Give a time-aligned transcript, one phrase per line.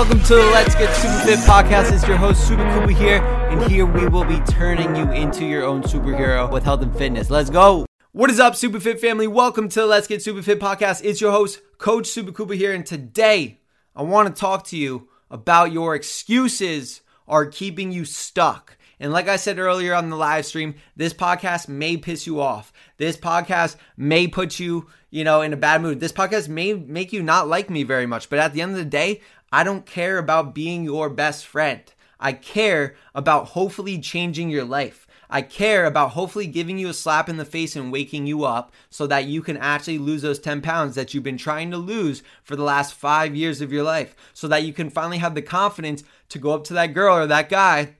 [0.00, 1.92] welcome to the Let's Get Super Fit podcast.
[1.92, 5.62] It's your host, Super Kuba here, and here we will be turning you into your
[5.62, 7.28] own superhero with health and fitness.
[7.28, 7.84] Let's go.
[8.12, 9.26] What is up, Super Fit family?
[9.26, 11.04] Welcome to the Let's Get Super Fit podcast.
[11.04, 13.60] It's your host, Coach Super Kuba here, and today
[13.94, 18.78] I want to talk to you about your excuses are keeping you stuck.
[19.00, 22.72] And like I said earlier on the live stream, this podcast may piss you off.
[22.96, 26.00] This podcast may put you, you know, in a bad mood.
[26.00, 28.28] This podcast may make you not like me very much.
[28.28, 31.82] But at the end of the day, I don't care about being your best friend.
[32.20, 35.06] I care about hopefully changing your life.
[35.28, 38.72] I care about hopefully giving you a slap in the face and waking you up
[38.90, 42.22] so that you can actually lose those 10 pounds that you've been trying to lose
[42.42, 44.16] for the last five years of your life.
[44.34, 47.26] So that you can finally have the confidence to go up to that girl or
[47.28, 47.94] that guy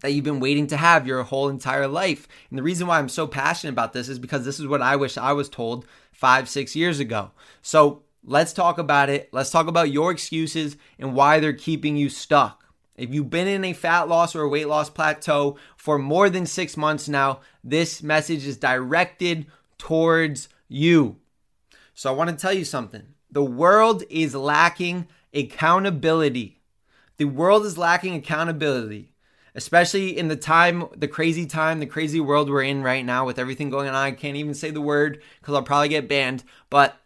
[0.00, 2.28] that you've been waiting to have your whole entire life.
[2.50, 4.96] And the reason why I'm so passionate about this is because this is what I
[4.96, 7.30] wish I was told five, six years ago.
[7.62, 9.28] So let's talk about it.
[9.32, 12.64] Let's talk about your excuses and why they're keeping you stuck.
[12.96, 16.76] If you've been in a fat loss or weight loss plateau for more than six
[16.76, 19.46] months now, this message is directed
[19.78, 21.16] towards you.
[21.94, 23.02] So I want to tell you something.
[23.30, 26.60] The world is lacking accountability.
[27.18, 29.12] The world is lacking accountability,
[29.54, 33.38] especially in the time, the crazy time, the crazy world we're in right now with
[33.38, 33.94] everything going on.
[33.94, 36.98] I can't even say the word because I'll probably get banned, but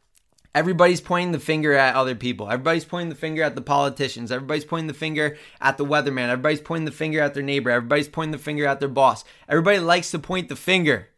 [0.53, 2.47] Everybody's pointing the finger at other people.
[2.49, 4.33] Everybody's pointing the finger at the politicians.
[4.33, 6.29] Everybody's pointing the finger at the weatherman.
[6.29, 7.71] Everybody's pointing the finger at their neighbor.
[7.71, 9.25] Everybody's pointing the finger at their boss.
[9.49, 11.09] Everybody likes to point the finger.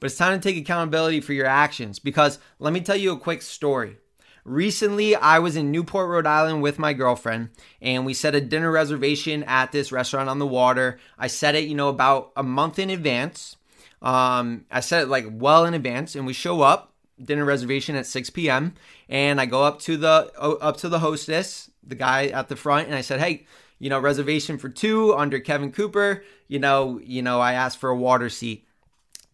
[0.00, 3.18] But it's time to take accountability for your actions because let me tell you a
[3.18, 3.96] quick story.
[4.44, 7.50] Recently, I was in Newport, Rhode Island with my girlfriend,
[7.82, 10.98] and we set a dinner reservation at this restaurant on the water.
[11.18, 13.56] I set it, you know, about a month in advance.
[14.00, 18.06] Um, I set it like well in advance, and we show up dinner reservation at
[18.06, 18.74] 6 p.m.
[19.08, 22.86] and I go up to the up to the hostess, the guy at the front,
[22.86, 23.46] and I said, "Hey,
[23.78, 26.24] you know, reservation for two under Kevin Cooper.
[26.46, 28.66] You know, you know, I asked for a water seat."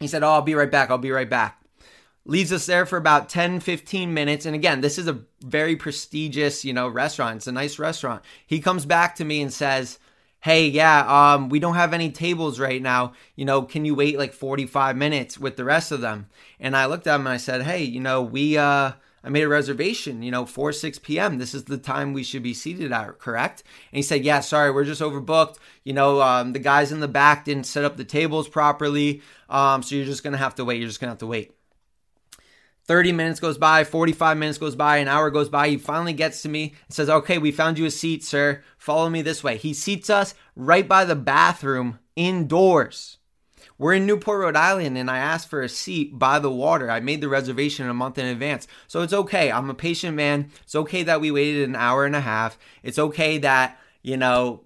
[0.00, 0.90] He said, "Oh, I'll be right back.
[0.90, 1.60] I'll be right back."
[2.26, 4.46] Leaves us there for about 10, 15 minutes.
[4.46, 7.36] And again, this is a very prestigious, you know, restaurant.
[7.36, 8.22] It's a nice restaurant.
[8.46, 9.98] He comes back to me and says,
[10.44, 13.14] hey, yeah, um, we don't have any tables right now.
[13.34, 16.28] You know, can you wait like 45 minutes with the rest of them?
[16.60, 18.92] And I looked at them and I said, hey, you know, we, uh,
[19.24, 21.38] I made a reservation, you know, 4 6 p.m.
[21.38, 23.62] This is the time we should be seated at, correct?
[23.90, 25.56] And he said, Yeah, sorry, we're just overbooked.
[25.82, 29.22] You know, um, the guys in the back didn't set up the tables properly.
[29.48, 30.78] Um, so you're just going to have to wait.
[30.78, 31.54] You're just going to have to wait.
[32.86, 35.68] 30 minutes goes by, 45 minutes goes by, an hour goes by.
[35.68, 38.62] He finally gets to me and says, Okay, we found you a seat, sir.
[38.76, 39.56] Follow me this way.
[39.56, 43.18] He seats us right by the bathroom indoors.
[43.76, 46.90] We're in Newport, Rhode Island, and I asked for a seat by the water.
[46.90, 48.68] I made the reservation a month in advance.
[48.86, 49.50] So it's okay.
[49.50, 50.50] I'm a patient man.
[50.62, 52.56] It's okay that we waited an hour and a half.
[52.84, 54.62] It's okay that, you know,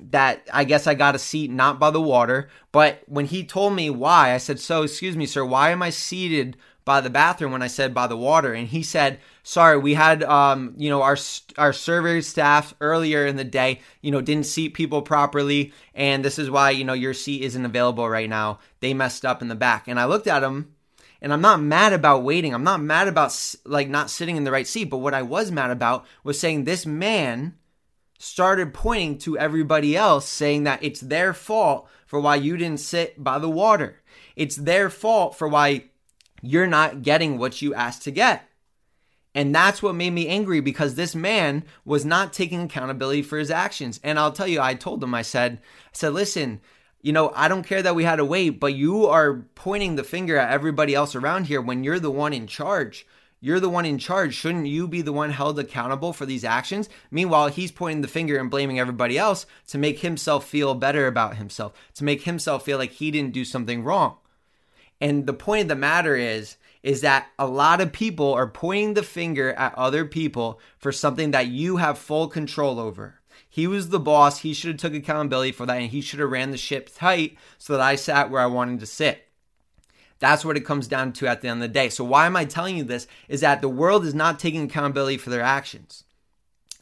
[0.00, 2.48] that I guess I got a seat not by the water.
[2.72, 5.90] But when he told me why, I said, So, excuse me, sir, why am I
[5.90, 9.94] seated by the bathroom when I said by the water, and he said, "Sorry, we
[9.94, 11.16] had um, you know our
[11.56, 16.38] our server staff earlier in the day, you know, didn't seat people properly, and this
[16.38, 18.58] is why you know your seat isn't available right now.
[18.80, 20.74] They messed up in the back." And I looked at him,
[21.22, 22.52] and I'm not mad about waiting.
[22.52, 23.34] I'm not mad about
[23.64, 26.64] like not sitting in the right seat, but what I was mad about was saying
[26.64, 27.54] this man
[28.18, 33.22] started pointing to everybody else saying that it's their fault for why you didn't sit
[33.22, 34.02] by the water.
[34.36, 35.84] It's their fault for why
[36.46, 38.48] you're not getting what you asked to get.
[39.34, 43.50] And that's what made me angry because this man was not taking accountability for his
[43.50, 43.98] actions.
[44.04, 46.60] And I'll tell you, I told him, I said, I said, listen,
[47.02, 50.04] you know, I don't care that we had to wait, but you are pointing the
[50.04, 53.06] finger at everybody else around here when you're the one in charge.
[53.40, 54.34] You're the one in charge.
[54.34, 56.88] Shouldn't you be the one held accountable for these actions?
[57.10, 61.36] Meanwhile, he's pointing the finger and blaming everybody else to make himself feel better about
[61.36, 64.16] himself, to make himself feel like he didn't do something wrong.
[65.00, 68.94] And the point of the matter is, is that a lot of people are pointing
[68.94, 73.20] the finger at other people for something that you have full control over.
[73.48, 74.40] He was the boss.
[74.40, 77.38] He should have took accountability for that, and he should have ran the ship tight
[77.56, 79.28] so that I sat where I wanted to sit.
[80.18, 81.88] That's what it comes down to at the end of the day.
[81.88, 83.06] So why am I telling you this?
[83.28, 86.04] Is that the world is not taking accountability for their actions.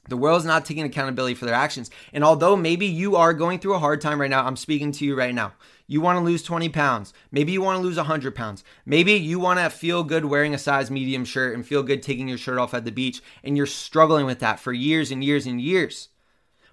[0.09, 1.91] The world is not taking accountability for their actions.
[2.13, 5.05] And although maybe you are going through a hard time right now, I'm speaking to
[5.05, 5.53] you right now.
[5.87, 7.13] You want to lose 20 pounds.
[7.31, 8.65] Maybe you want to lose 100 pounds.
[8.85, 12.27] Maybe you want to feel good wearing a size medium shirt and feel good taking
[12.27, 13.23] your shirt off at the beach.
[13.45, 16.09] And you're struggling with that for years and years and years.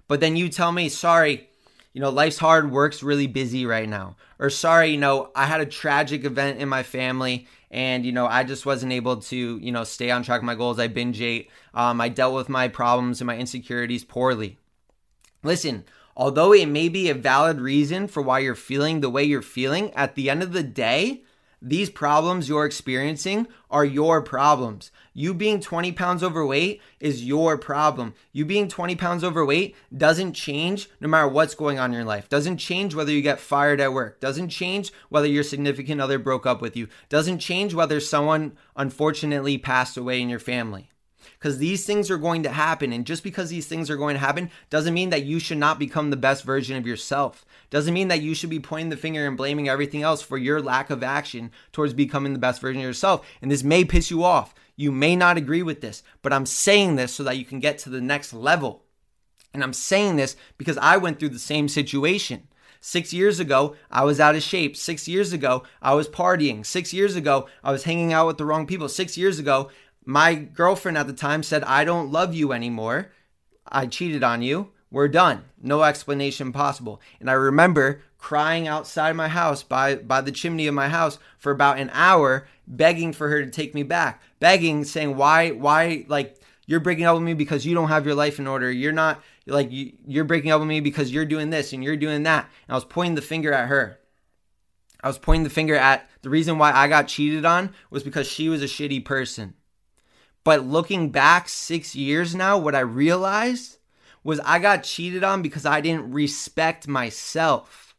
[0.08, 1.49] But then you tell me, sorry,
[1.92, 4.16] you know, life's hard, work's really busy right now.
[4.38, 8.26] Or sorry, you know, I had a tragic event in my family and, you know,
[8.26, 10.78] I just wasn't able to, you know, stay on track of my goals.
[10.78, 11.50] I binge ate.
[11.74, 14.58] Um, I dealt with my problems and my insecurities poorly.
[15.42, 15.84] Listen,
[16.16, 19.92] although it may be a valid reason for why you're feeling the way you're feeling,
[19.94, 21.22] at the end of the day,
[21.62, 24.90] these problems you're experiencing are your problems.
[25.12, 28.14] You being 20 pounds overweight is your problem.
[28.32, 32.28] You being 20 pounds overweight doesn't change no matter what's going on in your life.
[32.28, 34.20] Doesn't change whether you get fired at work.
[34.20, 36.88] Doesn't change whether your significant other broke up with you.
[37.10, 40.90] Doesn't change whether someone unfortunately passed away in your family
[41.40, 42.92] because these things are going to happen.
[42.92, 45.78] And just because these things are going to happen doesn't mean that you should not
[45.78, 47.46] become the best version of yourself.
[47.70, 50.60] Doesn't mean that you should be pointing the finger and blaming everything else for your
[50.60, 53.26] lack of action towards becoming the best version of yourself.
[53.40, 54.54] And this may piss you off.
[54.76, 57.78] You may not agree with this, but I'm saying this so that you can get
[57.78, 58.84] to the next level.
[59.54, 62.48] And I'm saying this because I went through the same situation.
[62.82, 64.74] Six years ago, I was out of shape.
[64.74, 66.64] Six years ago, I was partying.
[66.64, 68.88] Six years ago, I was hanging out with the wrong people.
[68.88, 69.70] Six years ago,
[70.04, 73.12] my girlfriend at the time said, I don't love you anymore.
[73.66, 74.72] I cheated on you.
[74.90, 75.44] We're done.
[75.62, 77.00] No explanation possible.
[77.20, 81.52] And I remember crying outside my house by, by the chimney of my house for
[81.52, 84.20] about an hour, begging for her to take me back.
[84.40, 86.36] Begging, saying, Why, why, like,
[86.66, 88.70] you're breaking up with me because you don't have your life in order.
[88.70, 91.96] You're not, like, you, you're breaking up with me because you're doing this and you're
[91.96, 92.48] doing that.
[92.66, 94.00] And I was pointing the finger at her.
[95.02, 98.26] I was pointing the finger at the reason why I got cheated on was because
[98.26, 99.54] she was a shitty person.
[100.44, 103.78] But looking back six years now, what I realized
[104.24, 107.94] was I got cheated on because I didn't respect myself.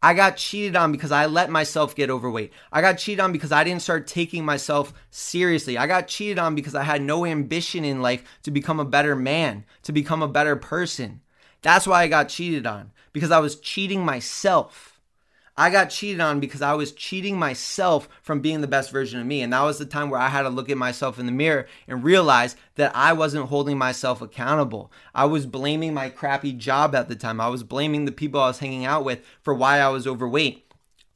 [0.00, 2.52] I got cheated on because I let myself get overweight.
[2.70, 5.76] I got cheated on because I didn't start taking myself seriously.
[5.76, 9.16] I got cheated on because I had no ambition in life to become a better
[9.16, 11.20] man, to become a better person.
[11.62, 14.97] That's why I got cheated on because I was cheating myself.
[15.58, 19.26] I got cheated on because I was cheating myself from being the best version of
[19.26, 19.42] me.
[19.42, 21.66] And that was the time where I had to look at myself in the mirror
[21.88, 24.92] and realize that I wasn't holding myself accountable.
[25.16, 27.40] I was blaming my crappy job at the time.
[27.40, 30.64] I was blaming the people I was hanging out with for why I was overweight.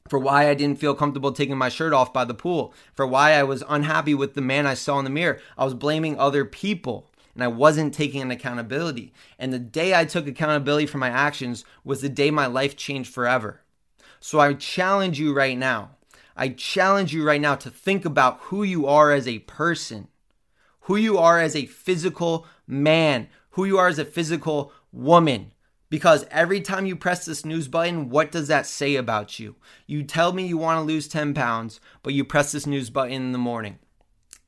[0.09, 3.31] For why I didn't feel comfortable taking my shirt off by the pool, for why
[3.31, 5.39] I was unhappy with the man I saw in the mirror.
[5.57, 9.13] I was blaming other people and I wasn't taking an accountability.
[9.39, 13.13] And the day I took accountability for my actions was the day my life changed
[13.13, 13.61] forever.
[14.23, 15.97] So I challenge you right now.
[16.37, 20.07] I challenge you right now to think about who you are as a person,
[20.83, 25.51] who you are as a physical man, who you are as a physical woman.
[25.89, 29.57] Because every time you press the snooze button, what does that say about you?
[29.87, 33.11] You tell me you want to lose 10 pounds, but you press the snooze button
[33.11, 33.77] in the morning.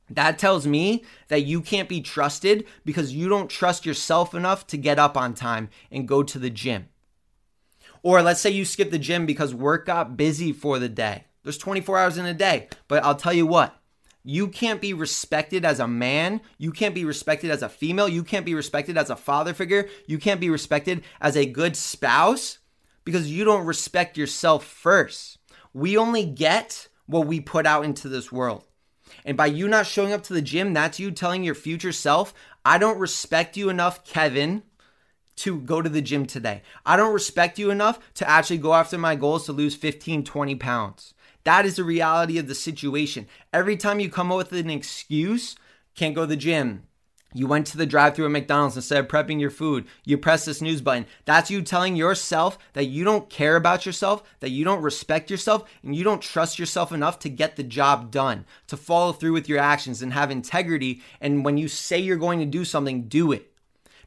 [0.08, 4.78] That tells me that you can't be trusted because you don't trust yourself enough to
[4.78, 6.88] get up on time and go to the gym.
[8.06, 11.24] Or let's say you skip the gym because work got busy for the day.
[11.42, 12.68] There's 24 hours in a day.
[12.86, 13.76] But I'll tell you what,
[14.22, 16.40] you can't be respected as a man.
[16.56, 18.08] You can't be respected as a female.
[18.08, 19.88] You can't be respected as a father figure.
[20.06, 22.58] You can't be respected as a good spouse
[23.04, 25.38] because you don't respect yourself first.
[25.74, 28.62] We only get what we put out into this world.
[29.24, 32.32] And by you not showing up to the gym, that's you telling your future self,
[32.64, 34.62] I don't respect you enough, Kevin,
[35.36, 36.62] to go to the gym today.
[36.84, 40.54] I don't respect you enough to actually go after my goals to lose 15, 20
[40.56, 41.14] pounds.
[41.44, 43.28] That is the reality of the situation.
[43.52, 45.56] Every time you come up with an excuse,
[45.94, 46.82] can't go to the gym.
[47.36, 49.86] You went to the drive through at McDonald's instead of prepping your food.
[50.04, 51.04] You press the snooze button.
[51.26, 55.68] That's you telling yourself that you don't care about yourself, that you don't respect yourself,
[55.82, 59.50] and you don't trust yourself enough to get the job done, to follow through with
[59.50, 61.02] your actions and have integrity.
[61.20, 63.52] And when you say you're going to do something, do it.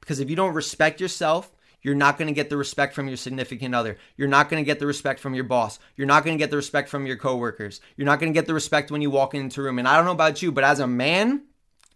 [0.09, 3.15] Because if you don't respect yourself, you're not going to get the respect from your
[3.15, 3.99] significant other.
[4.17, 5.77] You're not going to get the respect from your boss.
[5.95, 7.79] You're not going to get the respect from your coworkers.
[7.95, 9.77] You're not going to get the respect when you walk into a room.
[9.77, 11.43] And I don't know about you, but as a man,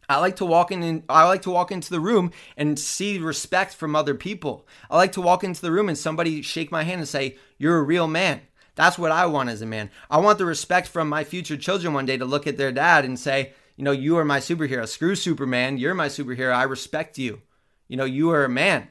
[0.08, 3.74] I like to walk in I like to walk into the room and see respect
[3.74, 4.68] from other people.
[4.92, 7.80] I like to walk into the room and somebody shake my hand and say, "You're
[7.80, 8.42] a real man."
[8.76, 9.90] That's what I want as a man.
[10.08, 13.06] I want the respect from my future children one day to look at their dad
[13.06, 14.88] and say, "You know, you are my superhero.
[14.88, 15.80] Screw Superman.
[15.80, 16.54] You're my superhero.
[16.54, 17.42] I respect you."
[17.94, 18.88] You know, you are a man.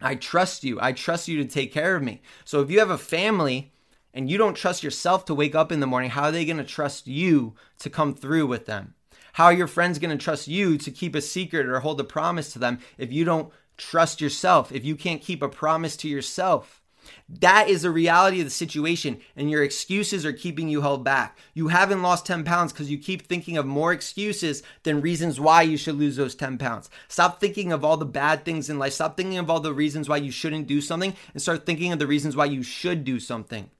[0.00, 0.78] I trust you.
[0.80, 2.22] I trust you to take care of me.
[2.46, 3.70] So if you have a family
[4.14, 6.56] and you don't trust yourself to wake up in the morning, how are they going
[6.56, 8.94] to trust you to come through with them?
[9.34, 12.04] How are your friends going to trust you to keep a secret or hold a
[12.04, 14.72] promise to them if you don't trust yourself?
[14.72, 16.79] If you can't keep a promise to yourself?
[17.28, 21.38] That is the reality of the situation, and your excuses are keeping you held back.
[21.54, 25.62] You haven't lost 10 pounds because you keep thinking of more excuses than reasons why
[25.62, 26.90] you should lose those 10 pounds.
[27.08, 28.94] Stop thinking of all the bad things in life.
[28.94, 31.98] Stop thinking of all the reasons why you shouldn't do something and start thinking of
[31.98, 33.70] the reasons why you should do something.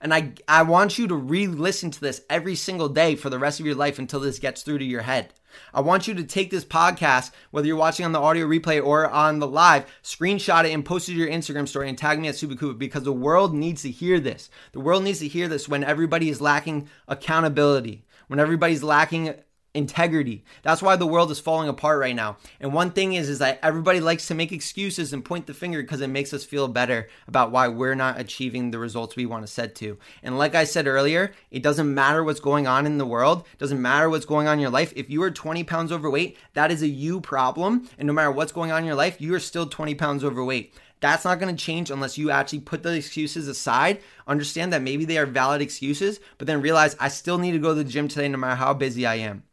[0.00, 3.38] And I, I want you to re listen to this every single day for the
[3.38, 5.34] rest of your life until this gets through to your head.
[5.72, 9.08] I want you to take this podcast, whether you're watching on the audio replay or
[9.08, 12.28] on the live, screenshot it and post it to your Instagram story and tag me
[12.28, 14.50] at Supakoopa because the world needs to hear this.
[14.72, 19.34] The world needs to hear this when everybody is lacking accountability, when everybody's lacking
[19.74, 20.44] integrity.
[20.62, 22.38] That's why the world is falling apart right now.
[22.60, 25.82] And one thing is is that everybody likes to make excuses and point the finger
[25.82, 29.46] because it makes us feel better about why we're not achieving the results we want
[29.46, 29.98] to set to.
[30.22, 33.80] And like I said earlier, it doesn't matter what's going on in the world, doesn't
[33.80, 34.92] matter what's going on in your life.
[34.96, 38.52] If you are 20 pounds overweight, that is a you problem, and no matter what's
[38.52, 40.74] going on in your life, you are still 20 pounds overweight.
[41.00, 45.04] That's not going to change unless you actually put the excuses aside, understand that maybe
[45.04, 48.08] they are valid excuses, but then realize I still need to go to the gym
[48.08, 49.44] today no matter how busy I am.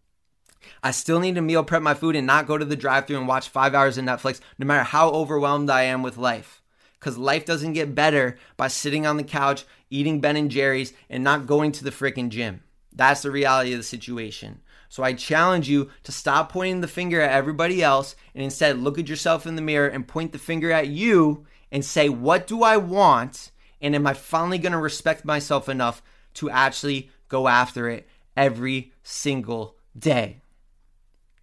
[0.84, 3.18] I still need to meal prep my food and not go to the drive through
[3.18, 6.62] and watch five hours of Netflix, no matter how overwhelmed I am with life.
[7.00, 11.24] Because life doesn't get better by sitting on the couch, eating Ben and Jerry's, and
[11.24, 12.64] not going to the freaking gym.
[12.92, 14.62] That's the reality of the situation.
[14.90, 18.98] So I challenge you to stop pointing the finger at everybody else and instead look
[18.98, 22.64] at yourself in the mirror and point the finger at you and say, What do
[22.64, 23.52] I want?
[23.82, 26.02] And am I finally going to respect myself enough
[26.36, 28.08] to actually go after it
[28.38, 30.42] every single day?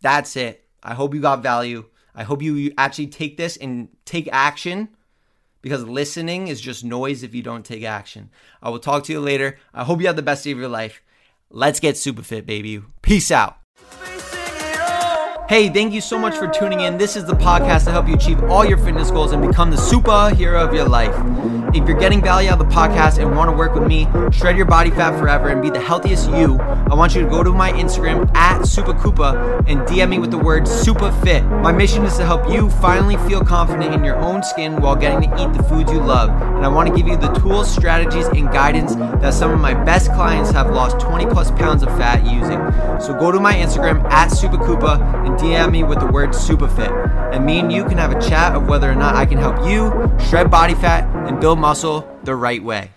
[0.03, 0.67] That's it.
[0.83, 1.87] I hope you got value.
[2.15, 4.89] I hope you actually take this and take action
[5.63, 8.29] because listening is just noise if you don't take action.
[8.63, 9.59] I will talk to you later.
[9.73, 11.03] I hope you have the best day of your life.
[11.49, 12.83] Let's get super fit, baby.
[13.01, 13.59] Peace out.
[15.49, 16.99] Hey, thank you so much for tuning in.
[16.99, 19.77] This is the podcast to help you achieve all your fitness goals and become the
[19.77, 21.15] superhero of your life.
[21.75, 24.59] If you're getting value out of the podcast and want to work with me, shred
[24.59, 27.51] your body fat forever, and be the healthiest you, I want you to go to
[27.51, 31.43] my Instagram at Supakoopa and DM me with the word super fit.
[31.45, 35.31] My mission is to help you finally feel confident in your own skin while getting
[35.31, 36.29] to eat the foods you love.
[36.29, 39.73] And I want to give you the tools, strategies, and guidance that some of my
[39.73, 42.61] best clients have lost 20 plus pounds of fat using.
[43.01, 46.93] So go to my Instagram at Supakoopa and DM me with the word superfit.
[47.33, 49.67] And me and you can have a chat of whether or not I can help
[49.67, 49.91] you
[50.29, 52.91] shred body fat and build muscle the right way.